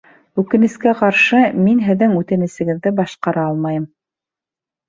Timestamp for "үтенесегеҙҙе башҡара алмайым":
2.21-3.87